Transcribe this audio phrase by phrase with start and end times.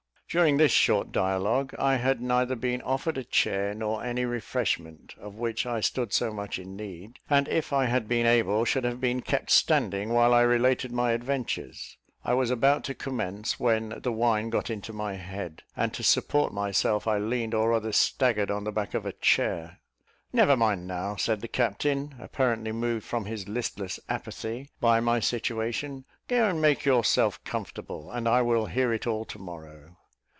[0.33, 5.35] During this short dialogue, I had neither been offered a chair nor any refreshment, of
[5.35, 9.01] which I stood so much in need; and if I had been able, should have
[9.01, 11.97] been kept standing while I related my adventures.
[12.23, 16.53] I was about to commence, when the wine got into my head; and to support
[16.53, 19.81] myself, I leaned, or rather staggered, on the back of a chair.
[20.31, 26.05] "Never mind now," said the captain, apparently moved from his listless apathy by my situation;
[26.29, 29.97] "go and make yourself comfortable, and I will hear it all to morrow."